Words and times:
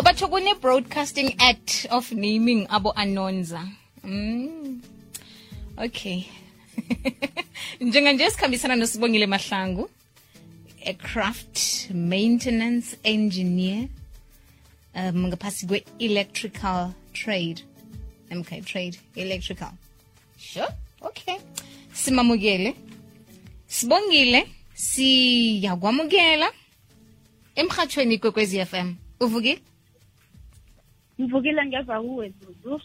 oh 0.00 0.02
batsho 0.02 0.28
kune-broadcasting 0.30 1.34
act 1.38 1.86
of 1.90 2.10
naming 2.12 2.66
abo 2.68 2.92
anonza. 2.96 3.68
Mm. 4.02 4.80
okay. 5.76 6.26
Njenganje 7.80 8.30
sikhambisana 8.30 8.76
nosibongile 8.76 9.26
mahlangu 9.26 9.90
a 10.86 10.94
craft 10.94 11.90
maintenance 11.90 12.96
engineer 13.04 13.88
um 14.94 15.26
ngaphasi 15.26 15.66
kwe-electrical 15.66 16.92
trade. 17.12 17.62
Mk 18.30 18.64
trade 18.64 18.98
electrical. 19.16 19.72
Sure. 20.38 20.68
Okay. 21.02 21.36
Simamukele. 21.92 22.74
Sibongile 23.66 24.48
siyakwamukela. 24.74 26.52
Emhathweni 27.54 28.18
kwekwezi 28.18 28.64
FM 28.64 28.94
uvukile 29.20 29.60
ngivukile 31.20 31.66
ngeva 31.66 32.02
kuwe 32.02 32.32
zuzu 32.40 32.80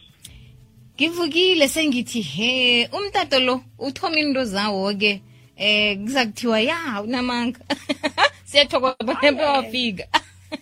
ngivukile 0.95 1.67
sengithi 1.67 2.21
he 2.21 2.89
umtato 2.91 3.39
lo 3.39 3.61
uthoma 3.79 4.19
into 4.19 4.43
zawo 4.43 4.93
ke 4.93 5.21
eh 5.57 5.97
kuza 5.97 6.25
kuthiwa 6.25 6.59
ya 6.61 7.01
unamanga. 7.03 7.59
Siyathokoza 8.49 8.95
bona 9.03 9.31
bewafika 9.31 10.07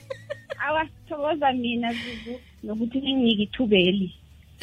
awasithokoza 0.66 1.54
mina 1.54 1.94
zuzu 1.94 2.40
nokuthi 2.64 3.00
ninginike 3.00 3.44
ithubeli 3.44 4.14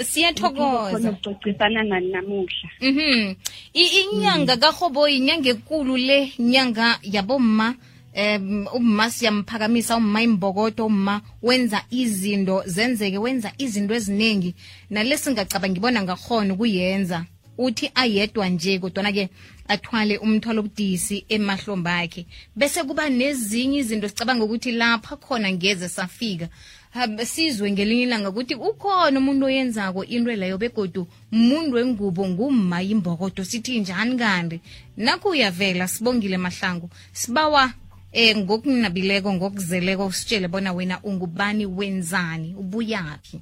siyathokoza 0.05 1.11
ukuxoxisana 1.11 1.83
nani 1.83 2.13
namuhla. 2.13 2.69
Mhm. 2.81 3.35
Inyanga 3.73 4.57
kahobo 4.57 5.09
inyanga 5.09 5.51
ekulu 5.51 5.97
le 5.97 6.33
nyanga 6.39 6.99
yabomma 7.03 7.75
um 8.15 8.67
umma 8.75 9.11
siyamphakamisa 9.11 9.97
umma 9.97 10.23
imbokoto 10.23 10.87
umma 10.87 11.21
wenza 11.43 11.83
izinto 11.91 12.63
zenzeke 12.67 13.19
wenza 13.19 13.53
izinto 13.59 13.95
eziningi. 13.95 14.55
Nalesi 14.91 15.31
ngacabanga 15.31 15.73
ngibona 15.73 16.03
ngakhona 16.03 16.55
ukuyenza 16.55 17.25
uthi 17.59 17.91
ayedwa 17.95 18.49
nje 18.49 18.79
kodwana-ke 18.79 19.29
athwale 19.69 20.19
umthwalo 20.19 20.61
obudisi 20.61 21.25
emahlombe 21.29 21.91
akhe 21.91 22.27
bese 22.57 22.83
kuba 22.85 23.09
nezinye 23.09 23.79
izinto 23.79 24.09
sicabanga 24.09 24.45
ukuthi 24.45 24.73
lapha 24.73 25.17
khona 25.17 25.53
ngeze 25.53 25.89
safika. 25.89 26.49
Sizwe 27.25 27.71
ngelinye 27.71 28.03
ilanga 28.03 28.31
ukuthi 28.31 28.55
ukhona 28.55 29.19
umuntu 29.21 29.47
oyenzako 29.47 30.05
into 30.05 30.31
leyo 30.35 30.59
begodu 30.59 31.07
umuntu 31.33 31.77
wengubo 31.77 32.29
ngumma 32.29 32.83
imbokodo. 32.83 33.45
Sithi 33.45 33.81
njani 33.81 34.17
kanti? 34.19 34.61
Nakho 34.97 35.29
uyavela 35.29 35.89
sibongile 35.89 36.39
mahlangu. 36.39 36.91
Sibawa 37.13 37.73
eh 38.13 38.37
ngokunabileko 38.37 39.33
ngokuzeleko 39.33 40.07
usitshele 40.07 40.49
bona 40.49 40.73
wena 40.73 41.01
ungubani 41.03 41.67
wenzani 41.67 42.55
ubuyaphi? 42.55 43.41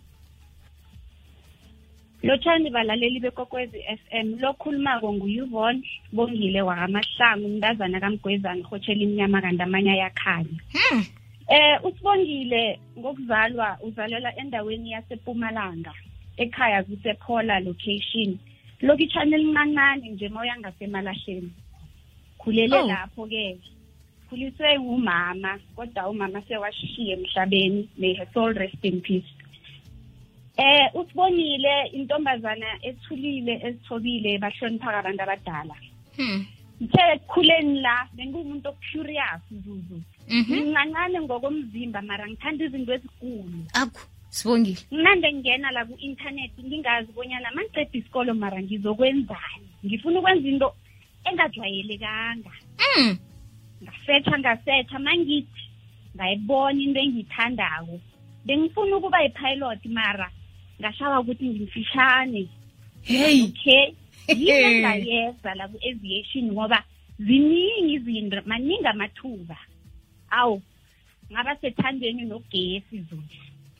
Lotshani 2.22 2.70
balaleli 2.70 3.20
bekokwezi 3.20 3.78
FM 3.82 4.40
lokhulumako 4.40 5.12
nguyuvon 5.12 5.84
bongile 6.12 6.62
wakamahlangu 6.62 7.46
umntazana 7.46 8.00
kamgwezana 8.00 8.64
hotshela 8.64 9.02
imnyama 9.02 9.40
kanti 9.40 9.62
amanye 9.62 9.90
ayakhanya 9.90 10.58
hmm. 10.72 11.04
eh 11.48 11.84
usibongile 11.84 12.80
ngokuzalwa 12.98 13.78
uzalela 13.82 14.36
endaweni 14.36 14.90
yasePumalanga 14.90 15.94
ekhaya 16.38 16.82
kusekhola 16.82 17.60
location. 17.60 18.38
Lokitshana 18.80 19.36
elincancane 19.36 20.08
nje 20.08 20.28
moya 20.28 20.58
ngasemalahleni. 20.58 21.52
Khulele 22.38 22.76
Oh. 22.76 22.86
lapho 22.86 23.26
ke 24.28 24.36
khuliswe 24.36 24.78
ngumama 24.78 25.58
kodwa 25.76 26.08
umama 26.08 26.42
sewashiye 26.42 27.16
emhlabeni. 27.16 27.88
May 27.98 28.14
her 28.14 28.26
soul 28.34 28.52
rest 28.54 28.84
in 28.84 29.00
peace. 29.00 29.24
Eh 30.56 30.90
usibonile 30.94 31.90
intombazana 31.92 32.66
ethulile 32.82 33.60
ezithobile 33.64 34.38
bahlonipha 34.38 34.98
abantu 34.98 35.22
abadala. 35.22 35.76
Hmm. 36.16 36.46
ngithe 36.82 37.18
khuleni 37.26 37.80
la 37.80 38.06
bengumuntu 38.16 38.68
ocurious 38.68 39.42
zuzu. 39.50 40.02
Mhm. 40.28 40.54
ngincancane 40.54 41.20
ngokomzimba 41.20 42.02
mara 42.02 42.26
ngithanda 42.28 42.64
izinto 42.64 42.92
ezikulu. 42.94 43.66
Akho 43.74 44.02
sibongile. 44.30 44.82
Nginande 44.92 45.32
ngingena 45.32 45.70
la 45.72 45.84
ku-inthanethi 45.84 46.62
ngingazi 46.62 47.12
bonyana 47.12 47.50
mangiqeda 47.54 47.98
isikolo 47.98 48.34
mara 48.34 48.62
ngizokwenzani? 48.62 49.68
Ngifuna 49.84 50.18
ukwenza 50.18 50.48
into 50.48 50.68
engajwayelekanga. 51.24 52.52
Mm. 52.78 53.18
Ngasetsha 53.82 54.38
ngasetsha 54.38 54.98
mangithi 54.98 55.62
ngayibona 56.16 56.80
into 56.82 57.00
engiyithandako. 57.00 58.00
Bengifuna 58.46 58.96
ukuba 58.96 59.22
yipilot 59.22 59.82
mara 59.86 60.30
ngashawa 60.80 61.20
ukuthi 61.20 61.46
ngimfishane. 61.48 62.48
Hey! 63.02 63.42
Okay? 63.42 63.94
Yini 64.28 64.50
engayenza 64.50 65.54
la 65.54 65.68
ku-aviation 65.68 66.52
ngoba 66.52 66.84
ziningi 67.18 67.94
izinto 67.94 68.42
maningi 68.46 68.86
amathuba. 68.86 69.56
Awu 70.30 70.62
ngaba 71.32 71.56
sethandweni 71.56 72.24
nogesi 72.24 73.00
zulu 73.08 73.22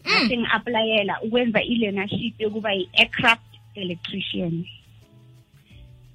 ngase 0.02 0.36
ngi-aplayela 0.36 1.20
ukwenza 1.22 1.60
i-learnership 1.62 2.40
yokuba 2.40 2.72
yi-aircraft 2.72 3.52
electrician. 3.74 4.64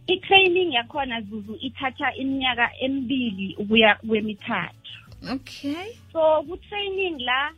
I-training 0.08 0.74
yakhona 0.74 1.22
zuzu 1.22 1.58
ithatha 1.62 2.16
iminyaka 2.16 2.70
emibili 2.80 3.56
ukuya 3.56 3.96
kwemithathu. 3.96 4.94
Okay. 5.32 5.98
So 6.12 6.44
ku-training 6.44 7.20
la 7.20 7.52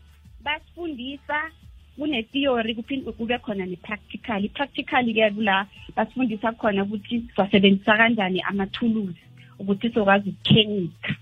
basifundisa 0.43 1.51
kune-theory 1.97 2.75
kuphinde 2.75 3.11
kube 3.11 3.37
khona 3.37 3.65
ne-practical. 3.65 4.45
I-practical-ke 4.45 5.31
kula 5.35 5.67
basifundisa 5.95 6.51
khona 6.51 6.83
ukuthi 6.83 7.21
sizasebenzisa 7.21 7.97
kanjani 7.97 8.41
amathuluzi 8.41 9.23
ukuthi 9.59 9.89
sizokwazi 9.89 10.29
ukukhenika 10.29 11.15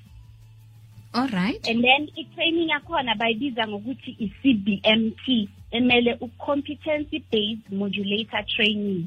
all 1.13 1.28
right. 1.28 1.67
And 1.69 1.84
then 1.84 2.09
i-training 2.17 2.69
yakhona 2.69 3.16
bayibiza 3.16 3.67
ngokuthi 3.67 4.16
i-c 4.19 4.53
b 4.53 4.81
m 4.84 5.11
t 5.25 5.50
emele 5.72 6.17
u-competency 6.22 7.23
based 7.31 7.72
modulator 7.72 8.45
training 8.45 9.05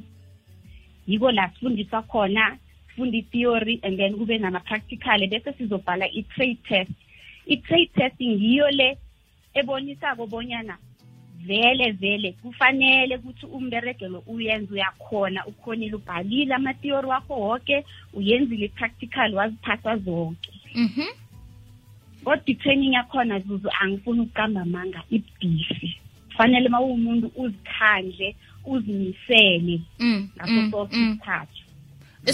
yiko 1.06 1.32
la 1.32 1.48
sifundiswa 1.48 2.02
khona 2.02 2.58
sifunda 2.88 3.18
i-theory 3.18 3.80
and 3.82 3.98
then 3.98 4.14
kube 4.16 4.38
nama-practical 4.38 5.28
bese 5.28 5.52
sizobhala 5.52 6.06
i-trade 6.06 6.58
test. 6.68 6.90
I-trade 7.46 7.90
test 7.94 8.20
ngiyo 8.20 8.70
le 8.70 8.98
ebonisako 9.54 10.26
bonyana 10.26 10.78
vele 11.46 11.92
vele 11.92 12.32
kufanele 12.32 13.16
ukuthi 13.16 13.46
umberegelo 13.46 14.22
uyenze 14.26 14.74
uyakhona 14.74 15.46
ukhonile 15.46 15.94
ubhalile 15.94 16.54
ama-theory 16.54 17.06
wakho 17.06 17.34
woke 17.40 17.84
uyenzile 18.14 18.66
i-practical 18.66 19.34
waziphasa 19.34 19.96
zonke 19.96 20.52
mhm. 20.74 21.06
Kodwa 22.24 22.42
i-training 22.46 22.92
yakhona 22.92 23.38
zuzu 23.38 23.70
angifuni 23.80 24.20
ukuqamba 24.20 24.60
amanga 24.60 25.02
ibhifi 25.10 25.96
kufanele 26.26 26.68
uma 26.68 26.80
uwumuntu 26.80 27.30
uzikhandle 27.36 28.36
uzimisele 28.66 29.80
Mm, 29.98 30.28
ngaso 30.36 30.52
mm, 30.52 30.70
sonke 30.70 30.96
mm. 30.96 31.12
isikhathi. 31.12 31.62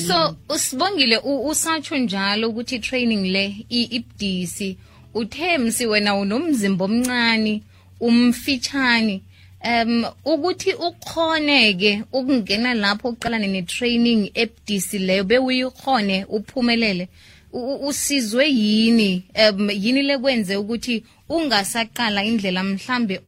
So 0.06 0.36
usibongile 0.48 1.16
u- 1.18 1.48
usatsho 1.48 1.96
njalo 1.98 2.48
ukuthi 2.48 2.78
training 2.78 3.26
le 3.32 3.56
i- 3.70 3.88
ibudisi. 3.96 4.76
Uthemsi 5.14 5.86
wena 5.86 6.14
unomzimba 6.16 6.84
omncane 6.84 7.62
umfitshane 8.00 9.20
um 9.64 10.04
ukuthi 10.24 10.72
ukhoneke 10.72 12.02
ukungena 12.12 12.74
lapho 12.74 13.08
uqalane 13.08 13.46
ne-training 13.46 14.30
ebudisi 14.34 14.98
leyo 14.98 15.24
bewuyikhone 15.24 16.24
uphumelele. 16.24 17.08
U- 17.52 17.58
u- 17.74 17.86
usizwe 17.88 18.48
yini? 18.50 19.24
Um 19.48 19.70
yini 19.70 20.02
lekwenze 20.02 20.56
ukuthi 20.56 21.04
ungasaqala 21.28 22.24
indlela 22.24 22.62
mhlambe 22.64 23.20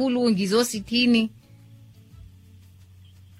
khulu 0.00 0.30
ngizosithini? 0.30 1.30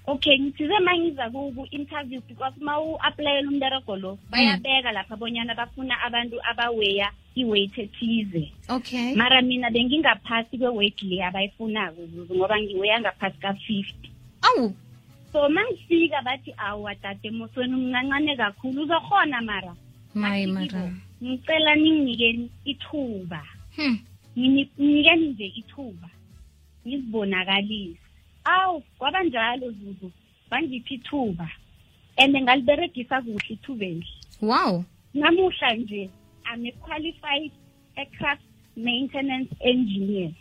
Okay 0.07 0.39
ngithize 0.39 0.79
ma 0.79 0.93
ngiza 0.97 1.29
ku-interview 1.29 2.21
because 2.27 2.53
uma 2.61 2.77
u-aplayela 2.77 3.49
umberego 3.49 3.95
lo 3.95 4.19
bayabeka 4.29 4.91
lapha 4.91 5.15
bonyana 5.15 5.55
bafuna 5.55 5.95
abantu 6.05 6.37
abaweya 6.43 7.09
i-weight 7.35 7.77
ethize 7.77 8.51
okay. 8.69 9.15
Mara 9.15 9.41
mina 9.41 9.69
bengingaphasi 9.69 10.57
kwe-weight 10.57 11.01
le 11.03 11.25
abayifunako 11.25 12.05
zuzu 12.13 12.35
ngoba 12.35 12.61
ngiweya 12.61 13.01
ngaphasi 13.01 13.37
ka-fifty. 13.39 14.09
Awu. 14.41 14.73
So 15.31 15.49
ma 15.49 15.61
ngifika 15.63 16.21
bathi 16.21 16.53
awu 16.57 16.83
wadade 16.83 17.31
mosweni 17.31 17.73
umncancane 17.73 18.35
kakhulu 18.35 18.83
uzokhona 18.83 19.41
mara. 19.41 19.73
Mayi 20.13 20.47
mara. 20.47 20.91
ngicela 21.23 21.75
ninginikeni 21.75 22.49
ithuba. 22.65 23.41
Hmm. 23.75 23.97
nginikeni 24.37 25.27
nje 25.27 25.45
ithuba 25.55 26.09
ngizibonakalise. 26.87 27.99
Awu 28.43 28.83
kwaba 28.97 29.23
njalo 29.23 29.71
zuzu 29.71 30.11
bangiphi 30.49 30.93
ithuba? 30.93 31.49
And 32.17 32.35
ngaliberegisa 32.35 33.21
kuhle 33.21 33.39
ithubeli 33.49 34.05
wow. 34.41 34.83
Namuhla 35.13 35.75
nje 35.75 36.09
I'm 36.45 36.65
a 36.65 36.71
qualified 36.71 37.51
aircraft 37.95 38.41
maintenance 38.75 39.49
engineer. 39.59 40.31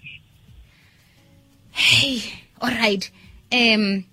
Hey 1.72 2.20
alright 2.60 3.12
um 3.52 4.04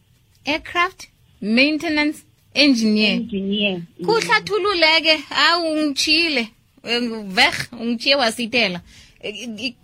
aircraft 0.45 1.09
maintenance 1.41 2.25
engineer. 2.53 3.13
Engineer 3.13 3.81
kuhlathululeke 4.05 5.15
hawu 5.15 5.73
ungitshile 5.73 6.47
veg 6.83 7.53
ungitshiye 7.71 8.15
wasitela. 8.15 8.81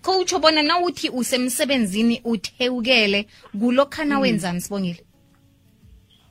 Coach 0.02 0.34
bona 0.42 0.62
nawuthi 0.62 1.10
usemsebenzini 1.10 2.22
uthewukele 2.24 3.28
kulokhana 3.60 4.20
wenzani 4.20 4.62
sibongile 4.62 5.04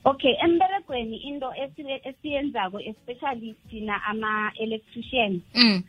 okay 0.04 0.34
emberegweni 0.44 1.16
into 1.16 1.46
esi- 1.46 2.00
esiyenzako 2.08 2.80
especially 2.80 3.54
thina 3.70 4.04
ama-electrician. 4.04 5.40
Mm 5.54 5.82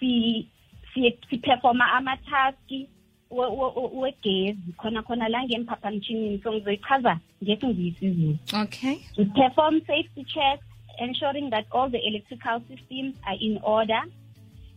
si 0.00 0.48
si- 0.94 1.18
siperforma 1.30 1.92
ama-taski 1.92 2.88
we- 3.30 3.46
we- 3.46 3.72
we- 3.76 3.90
wegezi 4.00 4.72
khona 4.76 5.02
khona 5.02 5.28
la 5.28 5.44
ngemphaphamtshinini 5.44 6.40
so 6.42 6.52
ngizoyichaza 6.52 7.18
ngesingisi 7.44 8.06
izulu 8.06 8.36
okay. 8.62 8.96
We 9.18 9.24
perform 9.24 9.80
safety 9.80 10.24
checks, 10.24 10.64
ensuring 10.98 11.50
that 11.50 11.66
all 11.72 11.90
the 11.90 11.98
electrical 11.98 12.60
systems 12.68 13.14
are 13.26 13.36
in 13.40 13.58
order. 13.62 14.02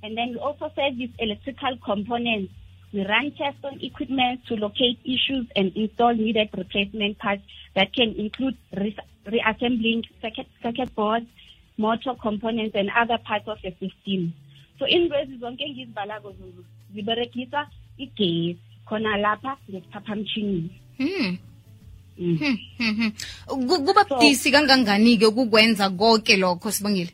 And 0.03 0.17
then 0.17 0.29
we 0.29 0.37
also 0.37 0.71
service 0.75 1.11
electrical 1.19 1.77
components. 1.83 2.53
We 2.93 3.05
run 3.05 3.31
tests 3.37 3.59
on 3.63 3.79
equipment 3.81 4.45
to 4.47 4.55
locate 4.55 4.99
issues 5.05 5.45
and 5.55 5.71
install 5.75 6.13
needed 6.15 6.49
replacement 6.57 7.19
parts 7.19 7.43
that 7.75 7.93
can 7.93 8.15
include 8.17 8.57
re- 8.75 8.97
reassembling 9.25 10.03
circuit, 10.21 10.47
circuit 10.63 10.95
boards, 10.95 11.27
motor 11.77 12.13
components, 12.21 12.75
and 12.75 12.89
other 12.97 13.17
parts 13.19 13.47
of 13.47 13.57
the 13.61 13.71
system. 13.71 14.33
So 14.79 14.85
in 14.85 15.09
zonke 15.39 15.61
engizibalako 15.67 16.33
Zulu, 16.37 16.63
ziberegisa 16.95 17.67
igesi 17.99 18.57
khona 18.87 19.17
lapha 19.17 19.57
ngesiphaphamtshinini. 19.69 20.69
hmm 20.97 21.37
Mm. 22.19 22.37
Hmm, 22.37 22.57
hmm, 22.77 22.93
hmm. 22.95 23.11
Ku- 23.47 23.85
kuba 23.85 24.03
budisi 24.03 24.51
kangangani-ke 24.51 25.25
ukukwenza 25.25 25.89
konke 25.89 26.35
lokho 26.37 26.71
sibongile 26.71 27.11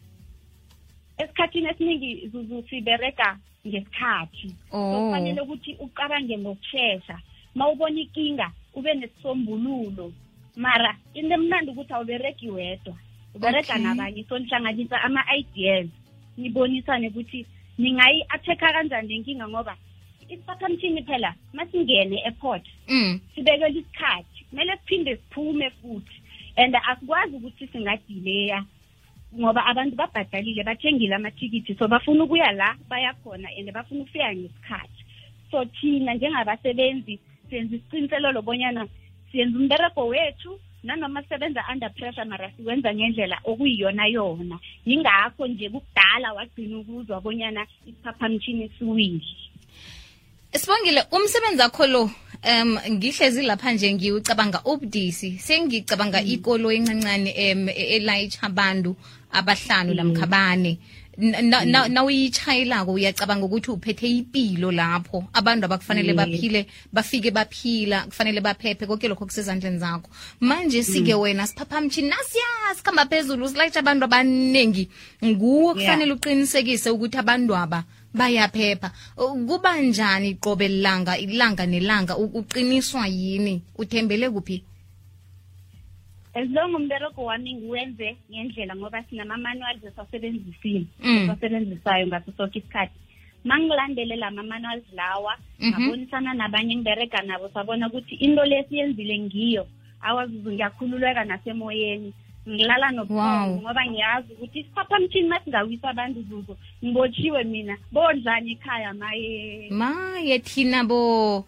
esikhathini 1.18 1.68
esiningi 1.68 2.28
zuzu 2.28 2.64
sibereka 2.70 3.38
ngesikhathi. 3.68 4.56
Oh. 4.72 4.92
kufanele 4.92 5.42
ukuthi 5.42 5.76
ucabange 5.80 6.38
ngokushesha. 6.38 7.20
Ma 7.56 7.70
ubona 7.70 8.00
ikinga 8.00 8.52
ube 8.74 8.94
nesisombululo. 8.94 10.12
Mara 10.56 10.96
into 11.14 11.34
emnandi 11.34 11.72
ukuthi 11.72 11.94
awubereki 11.94 12.50
wedwa. 12.50 12.96
Ubereka 13.36 13.78
nabanye 13.78 14.24
so 14.30 14.40
nihlanganisa 14.40 15.02
ama-ideas 15.02 15.88
nibonisane 16.38 17.08
ukuthi 17.08 17.46
ningayi-athekha 17.78 18.74
kanjani 18.74 19.08
le 19.08 19.18
nkinga 19.18 19.48
ngoba 19.48 19.78
isiphaphamthini 20.30 21.04
phela 21.04 21.36
masingene 21.54 22.16
e-airport 22.18 22.66
mm. 22.88 23.20
sibekele 23.36 23.80
isikhathi. 23.80 24.46
Kumele 24.50 24.78
siphinde 24.78 25.16
siphume 25.16 25.70
futhi. 25.70 26.22
And 26.58 26.76
asikwazi 26.76 27.36
ukuthi 27.36 27.68
singadileya 27.68 28.66
ngoba 29.40 29.66
abantu 29.66 29.96
babhadalile 29.96 30.64
bathengile 30.64 31.16
amathikithi 31.16 31.76
so 31.76 31.88
bafuna 31.88 32.24
ukuya 32.24 32.52
la 32.52 32.76
baya 32.90 33.14
khona 33.24 33.50
and 33.58 33.72
bafuna 33.72 34.02
ukufika 34.02 34.36
ngesikhathi. 34.36 35.02
So 35.52 35.66
thina 35.66 36.14
njengabasebenzi 36.14 37.20
senza 37.50 37.76
isiqiniselelo 37.76 38.42
bonyana 38.42 38.88
siyenza 39.32 39.58
umberego 39.58 40.08
wethu 40.08 40.60
nanoma 40.84 41.24
sisebenza 41.24 41.64
under 41.72 41.94
pressure 41.94 42.26
mara 42.26 42.52
siwenza 42.52 42.94
ngendlela 42.94 43.40
okuyiyona 43.44 44.08
yona. 44.08 44.60
Yingakho 44.86 45.48
nje 45.48 45.70
kudala 45.70 46.34
wagcina 46.34 46.78
ukuzwa 46.78 47.22
bonyana 47.22 47.68
isiphaphamtshini 47.86 48.72
siwile. 48.80 49.22
Sibongile 50.52 51.04
umsebenzi 51.12 51.62
wakho 51.62 51.88
lo 51.88 52.10
um 52.46 52.78
ngihlezi 52.92 53.42
lapha 53.42 53.72
nje 53.72 53.94
ngiwucabanga 53.94 54.62
ubudisi. 54.66 55.38
Sengicabanga 55.40 56.22
ikolo 56.22 56.72
encancane 56.72 57.32
um 57.54 57.70
elayitsha 57.70 58.44
abantu 58.44 58.96
abahlanu 59.32 59.94
namkha 59.94 60.26
bane. 60.28 60.72
Na- 60.72 60.74
na- 60.74 60.74
na- 60.74 60.80
nawuyitshayelako 61.18 62.92
uyacabanga 62.94 63.46
ukuthi 63.46 63.72
uphethe 63.72 64.08
ipilo 64.10 64.72
lapho. 64.72 65.24
Abantu 65.34 65.66
abakufanele 65.66 66.08
Yes. 66.08 66.18
baphile 66.18 66.66
bafike 66.94 67.32
baphila 67.32 68.06
kufanele 68.06 68.42
baphephe 68.42 68.86
konke 68.86 69.08
lokho 69.08 69.26
kusezandleni 69.26 69.80
zakho. 69.80 70.10
Manje 70.40 70.84
sike 70.84 71.14
wena 71.14 71.48
siphaphamtshini 71.48 72.10
nasiya 72.10 72.76
sikhamba 72.76 73.06
phezulu 73.06 73.50
silayitsha 73.50 73.80
abantu 73.80 74.06
abaningi 74.06 74.90
nguwo 75.24 75.74
kufanele 75.74 76.14
uqinisekise 76.14 76.90
ukuthi 76.90 77.18
abantu 77.18 77.56
aba 77.56 77.84
bayaphepha. 78.14 78.92
Kuba 79.48 79.82
njani 79.82 80.36
qobe 80.36 80.68
langa 80.68 81.18
ilanga 81.18 81.66
nelanga 81.66 82.18
uqiniswa 82.18 83.08
yini? 83.08 83.62
Uthembele 83.78 84.30
kuphi 84.30 84.64
as 86.36 86.48
long 86.52 86.76
umbereko 86.76 87.24
wami 87.26 87.54
ngiwenze 87.54 88.18
ngendlela 88.32 88.76
ngoba 88.76 89.04
sinama-manuals 89.10 89.84
esasebenzisile 89.84 90.86
Mm. 91.04 91.18
esasebenzisayo 91.30 92.08
ngaso 92.08 92.32
sonke 92.38 92.60
isikhathi 92.60 93.00
ma 93.44 93.60
ngilandele 93.60 94.16
la 94.16 94.32
ma-manuals 94.32 94.84
lawa 94.94 95.38
Mhm. 95.60 95.70
ngabonisana 95.70 96.34
nabanye 96.34 96.74
engibereka 96.74 97.22
nabo 97.22 97.50
sabona 97.54 97.88
ukuthi 97.88 98.16
into 98.16 98.44
le 98.46 98.64
siyenzile 98.70 99.20
ngiyo 99.20 99.68
awazuzu 100.02 100.52
ngiyakhululeka 100.52 101.24
nasemoyeni 101.24 102.14
ngilala 102.50 102.88
Wow. 102.88 102.96
nobuthongo 102.96 103.62
ngoba 103.62 103.86
ngiyazi 103.86 104.34
ukuthi 104.34 104.60
isiphaphamthini 104.60 105.28
ma 105.28 105.40
singawisa 105.40 105.90
abantu 105.90 106.22
zuzu 106.30 106.54
ngibotshiwe 106.84 107.44
mina 107.44 107.78
bondlani 107.92 108.52
ekhaya 108.52 108.94
maye 108.94 109.70
maye 109.72 110.40
thina 110.40 110.84
bo 110.84 111.46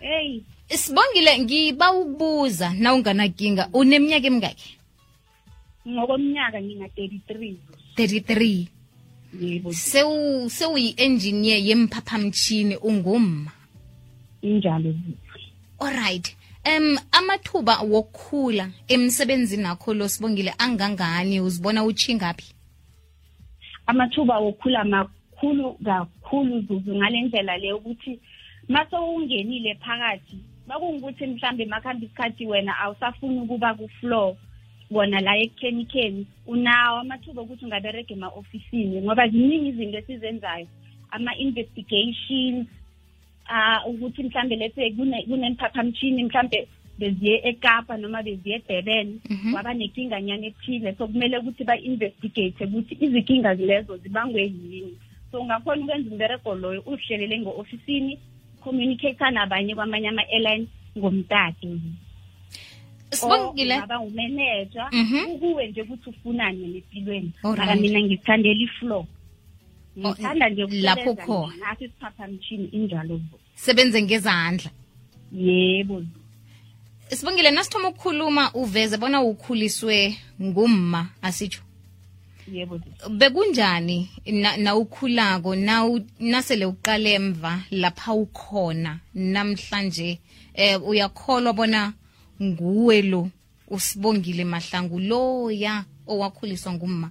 eyi 0.00 0.44
sibongile 0.68 1.38
ngiba 1.38 1.92
ukubuza 1.92 2.74
na 2.74 2.94
unganakinga 2.94 3.68
uneminyaka 3.72 4.26
emingaki? 4.26 4.78
Ngokomnyaka 5.88 6.60
ngina-thirty-three 6.62 7.56
33 7.96 8.66
yebo. 9.40 9.72
Sewu 9.72 10.50
sewuyi-engineer 10.50 11.58
yemphaphamtshini 11.58 12.76
ungumma? 12.76 13.52
Injalo. 14.42 14.94
Alright 15.80 16.36
um 16.66 16.98
amathuba 17.12 17.80
wokukhula 17.80 18.70
emsebenzini 18.88 19.66
akho 19.66 19.94
lo 19.94 20.08
sibongile 20.08 20.54
angangani? 20.58 21.40
Uzibona 21.40 21.84
uchingaphi 21.84 22.56
amathuba 23.86 24.38
wokukhula 24.38 24.84
makhulu 24.84 25.74
kakhulu 25.84 26.60
zuzu 26.60 26.94
ngale 26.94 27.22
ndlela 27.22 27.56
le 27.56 27.72
ukuthi 27.72 28.20
mase 28.68 28.96
ungenile 28.96 29.74
phakathi 29.74 30.38
bakungukuthi 30.66 31.26
mhlambe 31.26 31.64
makuhamba 31.66 32.04
isikhathi 32.06 32.46
wena 32.46 32.78
awusafuni 32.78 33.40
ukuba 33.40 33.74
ku-floor 33.74 34.34
bona 34.90 35.20
la 35.20 35.36
ekukhemikheni 35.36 36.26
unawo 36.46 36.98
amathuba 36.98 37.42
okuthi 37.42 37.64
ungaberega 37.64 38.14
ema-ofisini 38.14 39.02
ngoba 39.02 39.28
ziningi 39.28 39.68
izinto 39.68 39.98
esizenzayo 39.98 40.66
ama-investigations 41.10 42.66
uh, 43.50 43.90
ukuthi 43.90 44.22
mhlambe 44.22 44.56
lethe 44.56 44.90
kunemphaphamtshini 45.28 46.24
mhlambe 46.24 46.68
beziye 46.98 47.40
ekapa 47.44 47.96
noma 47.96 48.22
beziye 48.22 48.56
edurban 48.56 49.20
Mhm. 49.30 49.54
waba 49.54 49.74
nenkinganyana 49.74 50.46
ethile 50.46 50.94
so 50.98 51.06
kumele 51.06 51.38
ukuthi 51.38 51.64
ba-investigate 51.64 52.64
ukuthi 52.64 52.96
izinkinga 53.00 53.54
lezo 53.54 53.96
zibangwe 53.96 54.42
yini 54.42 54.94
so 55.30 55.40
ungakhona 55.40 55.82
ukwenza 55.84 56.10
umbereko 56.10 56.54
loyo 56.54 56.80
uhlelele 56.86 57.40
ngo-ofisini 57.40 58.18
communicate 58.66 59.30
nabanye 59.30 59.74
kwamanye 59.74 60.08
ama-airline 60.08 60.66
ngomtato 60.98 61.68
sibongile 63.10 63.74
ungaba 63.74 64.00
umanager 64.00 64.88
Mhm. 64.92 65.30
ukuwe 65.34 65.68
nje 65.68 65.82
ukuthi 65.82 66.10
ufunani 66.10 66.64
empilweni 66.76 67.32
mara 67.42 67.74
mina 67.76 68.00
ngithandela 68.02 68.60
ifloor. 68.66 69.04
Ngithanda 69.98 70.48
nje 70.48 70.66
lapho 70.82 71.14
khona. 71.14 71.76
isiphaphamtshini 71.80 72.66
injalo. 72.72 73.20
Sebenze 73.54 74.02
ngezandla. 74.02 74.70
Yebo. 75.32 76.02
Sibongile 77.08 77.50
nasithoma 77.50 77.88
ukukhuluma 77.88 78.50
uveze 78.54 78.96
bona 78.98 79.22
ukhuliswe 79.22 80.16
ngumma 80.42 81.08
asitsho 81.22 81.62
yebo 82.52 82.80
bekunjani? 83.10 84.08
Na- 84.32 84.56
nawukhulako 84.56 85.54
nawu- 85.56 86.04
nasele 86.20 86.66
uqale 86.66 87.12
emva 87.14 87.62
lapha 87.70 88.14
ukhona 88.14 88.98
namhlanje 89.14 90.18
eh 90.54 90.80
uyakholwa 90.88 91.52
bona 91.52 91.92
nguwe 92.42 93.02
lo 93.02 93.30
usibongile 93.68 94.44
mahlangu 94.44 94.98
loya 95.00 95.84
owakhuliswa 96.06 96.72
ngumma? 96.72 97.10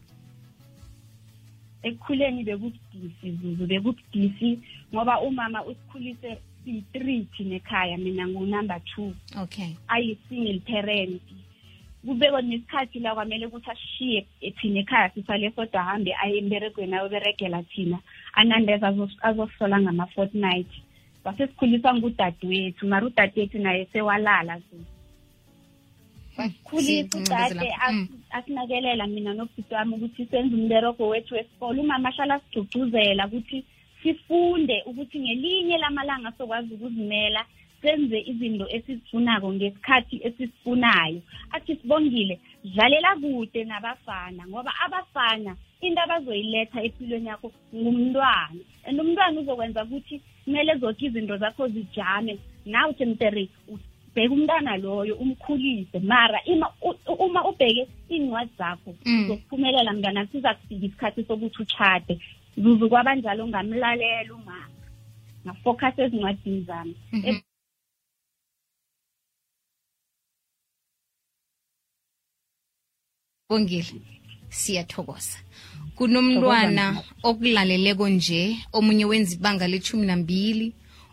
Ekukhuleni 1.83 2.43
bekubudisi 2.43 3.31
zuzu 3.41 3.65
bekubudisi 3.67 4.59
ngoba 4.93 5.21
umama 5.21 5.65
usikhulise 5.65 6.37
siyi-three 6.63 7.27
thina 7.37 7.55
ekhaya 7.55 7.97
mina 7.97 8.27
ngu-number 8.27 8.81
two. 8.95 9.13
Okay. 9.43 9.75
Ayi-single 9.87 10.59
parent. 10.65 11.21
Kubekwe 12.05 12.41
nesikhathi 12.41 12.99
la 12.99 13.15
kwamele 13.15 13.45
ukuthi 13.45 13.71
asishiye 13.71 14.25
thina 14.57 14.79
ekhaya 14.79 15.09
sisale 15.13 15.51
sodwa 15.55 15.81
ahambe 15.81 16.11
aye 16.21 16.37
emberegweni 16.37 16.95
ayoberegela 16.95 17.63
thina. 17.63 17.99
Anandeza 18.33 18.87
azosola 19.21 19.81
ngama-fortnight. 19.81 20.71
Wasesikhulisa 21.23 21.95
ngudadewethu 21.95 22.87
mara 22.87 23.05
udadewethu 23.07 23.57
naye 23.59 23.85
sewalala 23.91 24.59
zuzu 24.59 24.95
wasikhulisa 26.37 27.17
udade 27.17 27.71
Mm. 27.91 28.07
asinakelela 28.29 29.07
mina 29.07 29.33
nobhuti 29.33 29.73
wami 29.73 29.95
ukuthi 29.95 30.25
senze 30.25 30.55
umberego 30.55 31.07
wethu 31.07 31.33
wesikole. 31.33 31.81
Umama 31.81 32.09
ahlala 32.09 32.35
asigcugcuzela 32.35 33.27
ukuthi 33.27 33.63
sifunde 34.03 34.83
ukuthi 34.85 35.19
ngelinye 35.19 35.77
lamalanga 35.77 36.31
sokwazi 36.37 36.73
ukuzimela 36.73 37.45
senze 37.85 38.17
izinto 38.31 38.65
esizifunako 38.75 39.53
ngesikhathi 39.53 40.15
esisifunayo 40.27 41.21
athi 41.51 41.75
sibongile 41.75 42.39
dlalela 42.63 43.15
kude 43.21 43.63
nabafana 43.63 44.47
ngoba 44.47 44.71
abafana 44.85 45.55
into 45.81 46.01
abazoyiletha 46.01 46.81
empilweni 46.83 47.27
yakho 47.29 47.51
ngumntwana. 47.75 48.61
And 48.87 48.99
umntwana 48.99 49.39
uzokwenza 49.41 49.83
ukuthi 49.83 50.21
kumele 50.45 50.75
zonke 50.81 51.05
izinto 51.05 51.37
zakho 51.37 51.67
zijame. 51.67 52.37
Nawe 52.65 52.93
temtere 52.93 53.47
ubheke 53.67 54.33
umntwana 54.33 54.77
loyo 54.77 55.15
umkhulise. 55.15 55.99
Mara 55.99 56.39
ima 56.45 56.67
u- 56.81 57.13
uma 57.25 57.45
ubheke 57.49 57.87
iy'ncwadi 58.09 58.51
zakho 58.57 58.95
Mm. 59.05 59.23
uzokuphumelela 59.25 59.93
mntwana 59.93 60.25
siza 60.27 60.53
kufika 60.53 60.85
isikhathi 60.85 61.23
sokuthi 61.23 61.61
utshade. 61.61 62.19
Zuzu 62.57 62.89
kwabanjalo 62.89 63.47
ngamlalela 63.47 64.33
umama 64.33 64.69
ngafocus 65.45 65.99
ezincwadini 65.99 66.61
zami. 66.61 66.95
Bongile 73.49 74.01
siyathokoza. 74.49 75.37
Kunomntwana 75.95 76.85
okulaleleko 77.29 78.09
nje 78.09 78.41
omunye 78.73 79.05
wenza 79.05 79.35
ibanga 79.35 79.67
lethumi 79.67 80.05
nambili 80.07 80.67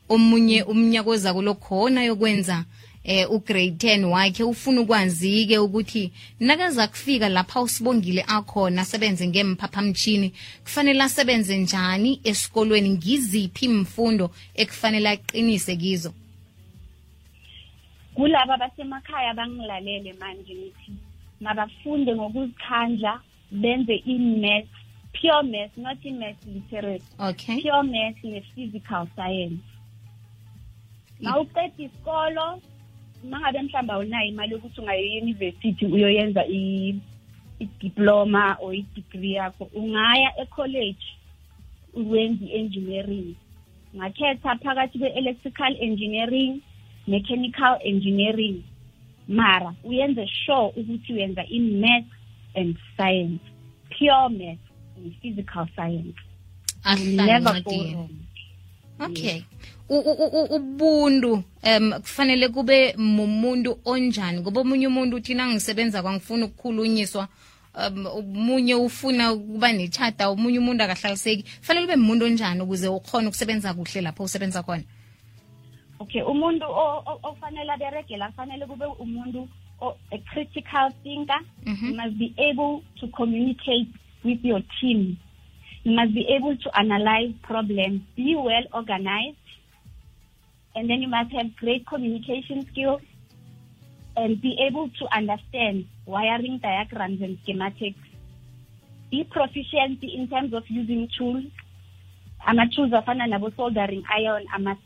omunye 0.08 0.58
umnyaka 0.72 1.10
ozako 1.10 1.42
lokhona 1.42 2.00
yokwenza 2.08 2.64
eh 3.04 3.30
ugrade 3.30 3.76
10 3.76 4.04
wakhe. 4.14 4.42
Ufuna 4.44 4.80
ukwazi-ke 4.80 5.58
ukuthi 5.58 6.12
nakaza 6.40 6.88
kufika 6.88 7.28
lapha 7.28 7.60
usibongile 7.60 8.24
akhona 8.36 8.80
asebenze 8.82 9.28
ngemphaphamtshini 9.28 10.32
kufanele 10.64 11.02
asebenze 11.02 11.58
njani 11.58 12.20
esikolweni? 12.24 12.90
Ngiziphi 12.96 13.64
imfundo 13.64 14.30
ekufanele 14.54 15.08
aqinise 15.08 15.76
kizo? 15.76 16.12
Kulaba 18.14 18.56
basemakhaya 18.56 19.34
bangilalele 19.34 20.12
manje 20.20 20.54
ngithi 20.54 21.11
mabafunde 21.44 22.10
ngokuzikhandla 22.16 23.12
benze 23.62 23.94
i-math 24.14 24.68
pure 25.12 25.42
math 25.52 25.74
not 25.76 25.98
i-math 26.04 26.40
literate 26.54 27.04
okay. 27.28 27.56
Pure 27.62 27.82
math 27.82 28.18
ne-physical 28.24 29.04
science. 29.16 29.60
Ma 31.20 31.38
uqeda 31.40 31.72
isikolo 31.84 32.46
mangabe 33.30 33.58
mhlawumbe 33.62 33.92
awunayo 33.92 34.28
imali 34.28 34.52
yokuthi 34.54 34.80
ungayo 34.80 35.02
e-university 35.06 35.86
uyoyenza 35.86 36.42
i- 36.46 37.00
i-diploma 37.60 38.56
or 38.60 38.74
i-degree 38.74 39.32
yakho 39.38 39.64
ungaya 39.74 40.30
e-college 40.42 41.04
wenze 41.94 42.44
i-engineering. 42.44 43.34
Ngakhetha 43.96 44.56
phakathi 44.56 44.98
kwe-electrical 44.98 45.76
engineering 45.80 46.60
mechanical 47.06 47.78
engineering. 47.84 48.62
Mara 49.28 49.74
uyenze 49.84 50.26
sure 50.26 50.72
ukuthi 50.76 51.12
uyenza 51.12 51.44
i-math 51.46 52.06
and 52.54 52.76
science 52.96 53.40
pure 53.90 54.28
math 54.28 54.58
and 54.96 55.14
physical 55.22 55.66
science. 55.76 56.16
Never 57.16 57.60
go 57.62 57.70
wrong 57.70 58.10
okay. 59.00 59.44
Ubuntu 60.50 61.44
um 61.62 61.92
kufanele 61.92 62.48
kube 62.48 62.94
mumuntu 62.96 63.78
onjani? 63.84 64.40
Ngoba 64.40 64.60
omunye 64.60 64.86
umuntu 64.86 65.16
uthi 65.16 65.34
nangisebenza 65.34 66.02
kwangifuna 66.02 66.46
ukukhulunyiswa 66.46 67.28
um 67.74 68.06
omunye 68.06 68.74
ufuna 68.74 69.32
ukuba 69.32 69.72
nechata 69.72 70.28
omunye 70.28 70.58
umuntu 70.58 70.84
akahlaliseki. 70.84 71.42
Kufanele 71.42 71.86
ube 71.86 71.96
mumuntu 71.96 72.24
onjani 72.24 72.60
ukuze 72.60 72.88
ukhona 72.88 73.28
ukusebenza 73.28 73.74
kuhle 73.74 74.00
lapho 74.00 74.24
usebenza 74.24 74.62
khona 74.62 74.82
okay 76.02 76.22
umuntu 76.22 76.66
ofanele 77.22 77.72
aberegela 77.72 78.28
kufanele 78.30 78.66
kube 78.66 78.86
umuntu 79.04 79.48
a 80.12 80.18
critical 80.30 80.90
thinker. 81.02 81.40
Mhm. 81.66 81.86
you 81.88 81.94
must 81.96 82.16
be 82.18 82.34
able 82.38 82.82
to 83.00 83.08
communicate 83.08 83.88
with 84.24 84.44
your 84.44 84.62
team. 84.80 85.16
You 85.84 85.92
must 85.98 86.12
be 86.14 86.24
able 86.36 86.56
to 86.56 86.68
analyze 86.78 87.32
problems 87.42 88.00
be 88.16 88.34
well 88.36 88.66
organized 88.72 89.36
and 90.74 90.88
then 90.88 91.02
you 91.02 91.08
must 91.08 91.32
have 91.32 91.54
great 91.56 91.86
communication 91.86 92.64
skills 92.70 93.02
and 94.16 94.40
be 94.40 94.56
able 94.66 94.88
to 95.00 95.04
understand 95.16 95.86
wiring 96.06 96.58
diagrams 96.58 97.20
and 97.22 97.38
schematics. 97.42 98.02
Be 99.10 99.24
proficient 99.24 100.02
in 100.02 100.28
terms 100.28 100.54
of 100.54 100.62
using 100.68 101.08
tools 101.18 101.44
ama-tools 102.46 102.92
afana 102.92 103.26
nabo-soldering 103.26 104.04
iron 104.18 104.42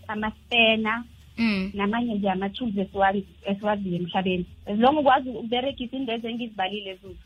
amaspena 0.09 1.05
mm. 1.39 1.71
namanye 1.75 2.15
nje 2.15 2.31
ama-tools 2.31 2.75
esiwazi- 2.75 3.25
esiwaziyo 3.45 3.97
emhlabeni 3.97 4.47
as 4.67 4.79
long 4.79 4.99
ukwazi 4.99 5.29
ukuberegisa 5.31 5.97
into 5.97 6.13
ezo 6.13 6.29
engizibalile 6.29 6.95
zuzu 6.95 7.19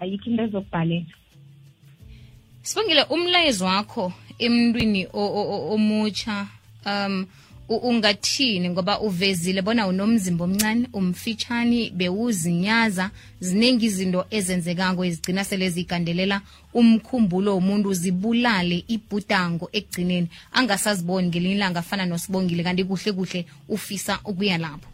ayikho 0.00 0.30
into 0.30 0.42
ezokubhalela 0.42 1.04
sibongile 2.62 3.02
umlayezo 3.02 3.64
wakho 3.64 4.12
emntwini 4.38 5.06
o- 5.12 5.32
o- 5.40 5.48
o- 5.54 5.74
omutsha 5.74 6.46
um 6.86 7.26
ungathini 7.68 8.68
ngoba 8.70 9.00
uvezile 9.00 9.62
bona 9.62 9.86
unomzimba 9.86 10.44
omncane 10.44 10.88
umfitshani 10.92 11.90
bewuzinyaza. 11.90 13.10
Ziningi 13.40 13.86
izinto 13.86 14.26
ezenzekako 14.30 15.04
ezigcina 15.04 15.44
sele 15.44 15.68
zigandelela 15.70 16.40
umkhumbulo 16.74 17.54
womuntu 17.54 17.92
zibulale 17.92 18.84
ibhudango 18.88 19.68
ekugcineni. 19.72 20.28
Angasaziboni 20.52 21.28
ngelinye 21.28 21.54
ilanga 21.54 21.80
afana 21.80 22.06
nosibongile 22.06 22.62
kanti 22.62 22.84
kuhle 22.84 23.12
kuhle 23.12 23.46
ufisa 23.68 24.20
ukuya 24.24 24.58
lapho. 24.58 24.88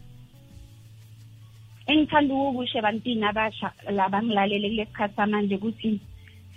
Engithanda 1.87 2.33
ukukusho 2.33 2.77
ebantwini 2.77 3.25
abasha 3.25 3.71
labangilalele 3.91 4.69
kule 4.69 4.85
sikhathi 4.85 5.15
samanje 5.15 5.55
ukuthi 5.55 5.99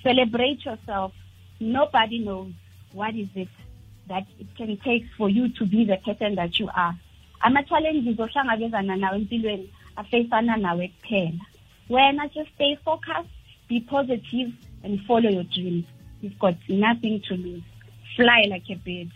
celebrate 0.02 0.64
yourself. 0.64 1.12
Nobody 1.61 2.18
knows 2.18 2.52
what 2.92 3.14
is 3.16 3.28
it. 3.35 3.63
That 4.09 4.27
it 4.39 4.47
can 4.57 4.77
take 4.79 5.05
for 5.17 5.29
you 5.29 5.49
to 5.49 5.65
be 5.67 5.85
the 5.85 5.97
person 5.97 6.35
that 6.37 6.59
you 6.59 6.69
are. 6.75 6.95
Ama-challenges 7.41 8.19
ohlangabezana 8.19 8.97
nawe 8.97 9.17
empilweni 9.17 9.69
afeyisana 9.97 10.57
nawe 10.57 10.89
kuphela. 10.89 11.45
Wena 11.91 12.29
just 12.35 12.51
stay 12.55 12.77
focused 12.85 13.31
be 13.69 13.81
positive 13.81 14.53
and 14.83 15.01
follow 15.07 15.31
your 15.31 15.45
dreams. 15.45 15.85
You've 16.21 16.39
got 16.39 16.57
nothing 16.69 17.21
to 17.29 17.35
lose. 17.35 17.63
Fly 18.17 18.47
like 18.49 18.65
a 18.71 18.77
bird. 18.77 19.11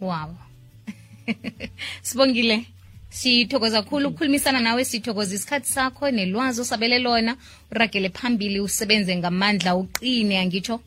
Wow. 0.00 0.34
Sibongile 2.02 2.66
sithokoza 3.08 3.82
kakhulu 3.82 4.08
ukukhulumisana 4.08 4.60
nawe 4.60 4.84
sithokoza 4.84 5.34
isikhathi 5.34 5.66
sakho 5.66 6.10
nelwazi 6.10 6.60
osabele 6.60 6.98
lona. 6.98 7.36
Uragele 7.70 8.08
phambili 8.08 8.60
usebenze 8.60 9.16
ngamandla 9.16 9.76
uqine 9.76 10.38
angitsho 10.38 10.80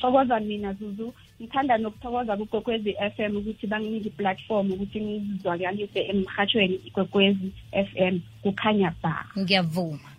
thokoza 0.00 0.40
mina 0.40 0.72
zuzu 0.72 1.14
ngithanda 1.40 1.78
nokuthokoza 1.78 2.36
kugwekwezi 2.36 2.90
f 3.00 3.20
m 3.20 3.36
ukuthi 3.36 3.66
banginike 3.66 4.08
i-platform 4.08 4.72
ukuthi 4.72 5.00
ngizwakalise 5.00 6.00
emhatshweni 6.10 6.76
igwekwezi 6.88 7.48
f 7.72 7.88
m. 7.96 8.20
Kukhanya 8.42 8.94
ba 9.02 9.26
ngiyavuma 9.38 10.15